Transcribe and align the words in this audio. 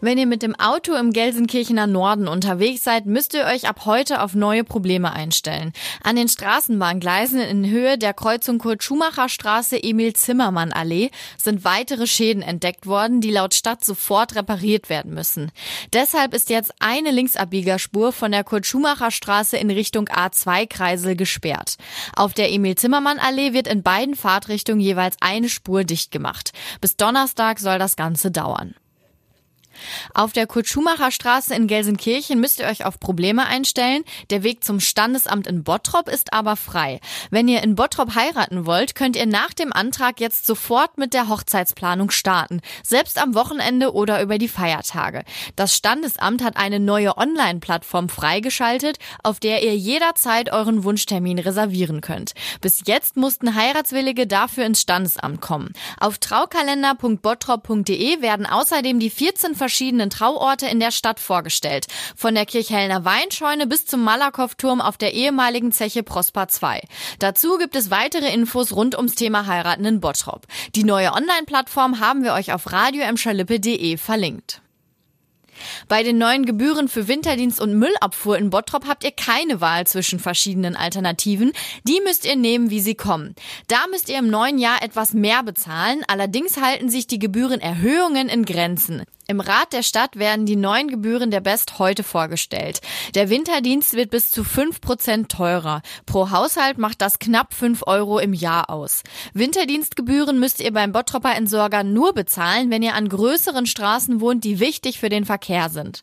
Wenn 0.00 0.18
ihr 0.18 0.26
mit 0.26 0.42
dem 0.42 0.54
Auto 0.58 0.94
im 0.94 1.12
Gelsenkirchener 1.12 1.86
Norden 1.86 2.28
unterwegs 2.28 2.84
seid, 2.84 3.06
müsst 3.06 3.34
ihr 3.34 3.44
euch 3.44 3.68
ab 3.68 3.84
heute 3.84 4.22
auf 4.22 4.34
neue 4.34 4.64
Probleme 4.64 5.12
einstellen. 5.12 5.72
An 6.02 6.16
den 6.16 6.28
Straßenbahngleisen 6.28 7.40
in 7.40 7.68
Höhe 7.68 7.98
der 7.98 8.14
Kreuzung 8.14 8.58
Kurt-Schumacher-Straße 8.58 9.82
Emil-Zimmermann-Allee 9.82 11.10
sind 11.36 11.64
weitere 11.64 12.06
Schäden 12.06 12.42
entdeckt 12.42 12.86
worden, 12.86 13.20
die 13.20 13.30
laut 13.30 13.54
Stadt 13.54 13.84
sofort 13.84 14.36
repariert 14.36 14.88
werden 14.88 15.14
müssen. 15.14 15.52
Deshalb 15.92 16.34
ist 16.34 16.50
jetzt 16.50 16.72
eine 16.78 17.10
Linksabbiegerspur 17.10 18.12
von 18.12 18.32
der 18.32 18.44
Kurt-Schumacher-Straße 18.44 19.56
in 19.56 19.70
Richtung 19.70 20.08
A2-Kreisel 20.08 21.16
gesperrt. 21.16 21.76
Auf 22.14 22.34
der 22.34 22.52
Emil-Zimmermann-Allee 22.52 23.52
wird 23.52 23.68
in 23.68 23.82
beiden 23.82 24.14
Fahrtrichtungen 24.14 24.80
jeweils 24.80 25.16
eine 25.20 25.48
Spur 25.48 25.84
dicht 25.84 26.10
gemacht. 26.10 26.52
Bis 26.80 26.96
Donnerstag 26.96 27.58
soll 27.58 27.78
das 27.78 27.96
Ganze 27.96 28.30
dauern. 28.30 28.74
Auf 30.14 30.32
der 30.32 30.46
Kurt-Schumacher 30.46 31.10
Straße 31.10 31.54
in 31.54 31.66
Gelsenkirchen 31.66 32.40
müsst 32.40 32.60
ihr 32.60 32.66
euch 32.66 32.84
auf 32.84 33.00
Probleme 33.00 33.46
einstellen. 33.46 34.04
Der 34.30 34.42
Weg 34.42 34.64
zum 34.64 34.80
Standesamt 34.80 35.46
in 35.46 35.64
Bottrop 35.64 36.08
ist 36.08 36.32
aber 36.32 36.56
frei. 36.56 37.00
Wenn 37.30 37.48
ihr 37.48 37.62
in 37.62 37.74
Bottrop 37.74 38.14
heiraten 38.14 38.66
wollt, 38.66 38.94
könnt 38.94 39.16
ihr 39.16 39.26
nach 39.26 39.54
dem 39.54 39.72
Antrag 39.72 40.20
jetzt 40.20 40.46
sofort 40.46 40.98
mit 40.98 41.14
der 41.14 41.28
Hochzeitsplanung 41.28 42.10
starten. 42.10 42.60
Selbst 42.82 43.20
am 43.20 43.34
Wochenende 43.34 43.92
oder 43.92 44.22
über 44.22 44.38
die 44.38 44.48
Feiertage. 44.48 45.24
Das 45.56 45.74
Standesamt 45.74 46.42
hat 46.42 46.56
eine 46.56 46.80
neue 46.80 47.16
Online-Plattform 47.16 48.08
freigeschaltet, 48.08 48.98
auf 49.22 49.40
der 49.40 49.62
ihr 49.62 49.76
jederzeit 49.76 50.52
euren 50.52 50.84
Wunschtermin 50.84 51.38
reservieren 51.38 52.00
könnt. 52.00 52.32
Bis 52.60 52.82
jetzt 52.86 53.16
mussten 53.16 53.54
Heiratswillige 53.54 54.26
dafür 54.26 54.64
ins 54.64 54.80
Standesamt 54.80 55.40
kommen. 55.40 55.72
Auf 55.98 56.18
traukalender.bottrop.de 56.18 58.22
werden 58.22 58.46
außerdem 58.46 59.00
die 59.00 59.10
14 59.10 59.54
verschiedenen 59.54 59.69
Trauorte 60.10 60.66
in 60.66 60.80
der 60.80 60.90
Stadt 60.90 61.20
vorgestellt. 61.20 61.86
Von 62.16 62.34
der 62.34 62.46
Kirchhellner 62.46 63.04
Weinscheune 63.04 63.66
bis 63.66 63.86
zum 63.86 64.02
Malakow-Turm 64.02 64.80
auf 64.80 64.98
der 64.98 65.14
ehemaligen 65.14 65.72
Zeche 65.72 66.02
Prosper 66.02 66.48
2. 66.48 66.82
Dazu 67.18 67.58
gibt 67.58 67.76
es 67.76 67.90
weitere 67.90 68.32
Infos 68.32 68.72
rund 68.72 68.96
ums 68.96 69.14
Thema 69.14 69.46
Heiraten 69.46 69.84
in 69.84 70.00
Bottrop. 70.00 70.46
Die 70.74 70.84
neue 70.84 71.12
Online-Plattform 71.12 72.00
haben 72.00 72.24
wir 72.24 72.34
euch 72.34 72.52
auf 72.52 72.72
radioemschalippe.de 72.72 73.96
verlinkt. 73.96 74.60
Bei 75.88 76.02
den 76.02 76.18
neuen 76.18 76.46
Gebühren 76.46 76.88
für 76.88 77.08
Winterdienst 77.08 77.60
und 77.60 77.78
Müllabfuhr 77.78 78.38
in 78.38 78.50
Bottrop 78.50 78.86
habt 78.86 79.04
ihr 79.04 79.12
keine 79.12 79.60
Wahl 79.60 79.86
zwischen 79.86 80.18
verschiedenen 80.18 80.76
Alternativen. 80.76 81.52
Die 81.84 82.00
müsst 82.04 82.26
ihr 82.26 82.36
nehmen, 82.36 82.70
wie 82.70 82.80
sie 82.80 82.94
kommen. 82.94 83.34
Da 83.68 83.86
müsst 83.90 84.08
ihr 84.08 84.18
im 84.18 84.28
neuen 84.28 84.58
Jahr 84.58 84.82
etwas 84.82 85.12
mehr 85.12 85.42
bezahlen. 85.42 86.02
Allerdings 86.08 86.56
halten 86.60 86.88
sich 86.88 87.06
die 87.06 87.18
Gebührenerhöhungen 87.18 88.28
in 88.28 88.44
Grenzen. 88.44 89.02
Im 89.30 89.38
Rat 89.38 89.72
der 89.72 89.84
Stadt 89.84 90.18
werden 90.18 90.44
die 90.44 90.56
neuen 90.56 90.88
Gebühren 90.88 91.30
der 91.30 91.38
Best 91.38 91.78
heute 91.78 92.02
vorgestellt. 92.02 92.80
Der 93.14 93.30
Winterdienst 93.30 93.94
wird 93.94 94.10
bis 94.10 94.32
zu 94.32 94.42
fünf 94.42 94.80
Prozent 94.80 95.30
teurer. 95.30 95.82
Pro 96.04 96.32
Haushalt 96.32 96.78
macht 96.78 97.00
das 97.00 97.20
knapp 97.20 97.54
fünf 97.54 97.84
Euro 97.86 98.18
im 98.18 98.32
Jahr 98.32 98.70
aus. 98.70 99.04
Winterdienstgebühren 99.32 100.40
müsst 100.40 100.60
ihr 100.60 100.72
beim 100.72 100.90
Bottropper 100.90 101.36
Entsorger 101.36 101.84
nur 101.84 102.12
bezahlen, 102.12 102.72
wenn 102.72 102.82
ihr 102.82 102.94
an 102.94 103.08
größeren 103.08 103.66
Straßen 103.66 104.20
wohnt, 104.20 104.42
die 104.42 104.58
wichtig 104.58 104.98
für 104.98 105.08
den 105.08 105.24
Verkehr 105.24 105.68
sind. 105.68 106.02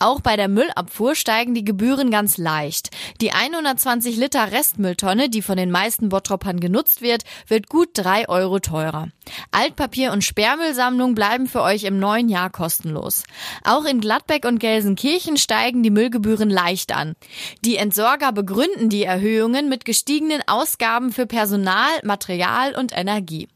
Auch 0.00 0.20
bei 0.20 0.34
der 0.34 0.48
Müllabfuhr 0.48 1.14
steigen 1.14 1.54
die 1.54 1.64
Gebühren 1.64 2.10
ganz 2.10 2.38
leicht. 2.38 2.90
Die 3.20 3.30
120 3.30 4.16
Liter 4.16 4.50
Restmülltonne, 4.50 5.28
die 5.28 5.42
von 5.42 5.56
den 5.56 5.70
meisten 5.70 6.08
Bottroppern 6.08 6.58
genutzt 6.58 7.02
wird, 7.02 7.22
wird 7.46 7.68
gut 7.68 7.90
drei 7.94 8.28
Euro 8.28 8.58
teurer. 8.58 9.10
Altpapier 9.52 10.10
und 10.10 10.24
Sperrmüllsammlung 10.24 11.14
bleiben 11.14 11.46
für 11.46 11.62
euch 11.62 11.84
im 11.84 12.00
neuen 12.00 12.28
Jahr 12.28 12.50
kostenlos. 12.50 12.63
Auch 13.64 13.84
in 13.84 14.00
Gladbeck 14.00 14.44
und 14.44 14.58
Gelsenkirchen 14.58 15.36
steigen 15.36 15.82
die 15.82 15.90
Müllgebühren 15.90 16.50
leicht 16.50 16.94
an. 16.94 17.14
Die 17.64 17.76
Entsorger 17.76 18.32
begründen 18.32 18.88
die 18.88 19.04
Erhöhungen 19.04 19.68
mit 19.68 19.84
gestiegenen 19.84 20.42
Ausgaben 20.46 21.12
für 21.12 21.26
Personal, 21.26 21.90
Material 22.02 22.74
und 22.74 22.96
Energie. 22.96 23.48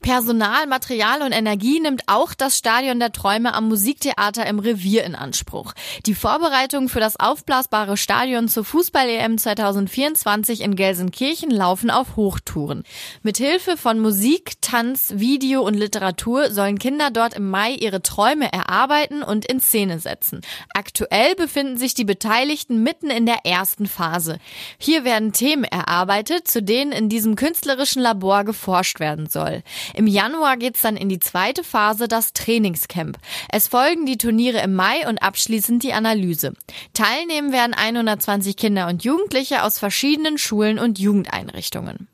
Personal, 0.00 0.66
Material 0.66 1.22
und 1.22 1.32
Energie 1.32 1.80
nimmt 1.80 2.02
auch 2.06 2.34
das 2.34 2.56
Stadion 2.56 2.98
der 3.00 3.12
Träume 3.12 3.54
am 3.54 3.68
Musiktheater 3.68 4.46
im 4.46 4.58
Revier 4.58 5.04
in 5.04 5.14
Anspruch. 5.14 5.72
Die 6.06 6.14
Vorbereitungen 6.14 6.88
für 6.88 7.00
das 7.00 7.18
aufblasbare 7.18 7.96
Stadion 7.96 8.48
zur 8.48 8.64
Fußball-EM 8.64 9.38
2024 9.38 10.60
in 10.62 10.76
Gelsenkirchen 10.76 11.50
laufen 11.50 11.90
auf 11.90 12.16
Hochtouren. 12.16 12.84
Mit 13.22 13.36
Hilfe 13.38 13.76
von 13.76 14.00
Musik, 14.00 14.60
Tanz, 14.60 15.14
Video 15.16 15.62
und 15.62 15.74
Literatur 15.74 16.50
sollen 16.50 16.78
Kinder 16.78 17.10
dort 17.10 17.34
im 17.34 17.50
Mai 17.50 17.72
ihre 17.72 18.02
Träume 18.02 18.52
erarbeiten 18.52 19.22
und 19.22 19.44
in 19.44 19.60
Szene 19.60 19.98
setzen. 19.98 20.40
Aktuell 20.74 21.34
befinden 21.34 21.76
sich 21.76 21.94
die 21.94 22.04
Beteiligten 22.04 22.82
mitten 22.82 23.10
in 23.10 23.26
der 23.26 23.44
ersten 23.44 23.86
Phase. 23.86 24.38
Hier 24.78 25.04
werden 25.04 25.32
Themen 25.32 25.64
erarbeitet, 25.64 26.48
zu 26.48 26.62
denen 26.62 26.92
in 26.92 27.08
diesem 27.08 27.36
künstlerischen 27.36 28.02
Labor 28.02 28.44
geforscht 28.44 29.00
werden 29.00 29.28
soll. 29.28 29.62
Im 29.94 30.06
Januar 30.06 30.56
geht's 30.56 30.82
dann 30.82 30.96
in 30.96 31.08
die 31.08 31.20
zweite 31.20 31.64
Phase, 31.64 32.08
das 32.08 32.32
Trainingscamp. 32.32 33.18
Es 33.50 33.68
folgen 33.68 34.06
die 34.06 34.18
Turniere 34.18 34.60
im 34.60 34.74
Mai 34.74 35.08
und 35.08 35.22
abschließend 35.22 35.82
die 35.82 35.92
Analyse. 35.92 36.54
Teilnehmen 36.94 37.52
werden 37.52 37.74
120 37.74 38.56
Kinder 38.56 38.88
und 38.88 39.04
Jugendliche 39.04 39.62
aus 39.64 39.78
verschiedenen 39.78 40.38
Schulen 40.38 40.78
und 40.78 40.98
Jugendeinrichtungen. 40.98 42.08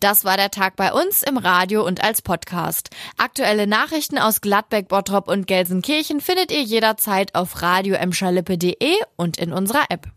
Das 0.00 0.24
war 0.24 0.36
der 0.36 0.50
Tag 0.50 0.76
bei 0.76 0.92
uns 0.92 1.22
im 1.22 1.36
Radio 1.36 1.84
und 1.84 2.02
als 2.02 2.22
Podcast. 2.22 2.90
Aktuelle 3.16 3.66
Nachrichten 3.66 4.18
aus 4.18 4.40
Gladbeck, 4.40 4.88
Bottrop 4.88 5.28
und 5.28 5.46
Gelsenkirchen 5.46 6.20
findet 6.20 6.52
ihr 6.52 6.62
jederzeit 6.62 7.34
auf 7.34 7.62
radio 7.62 7.96
und 9.16 9.36
in 9.38 9.52
unserer 9.52 9.84
App. 9.88 10.08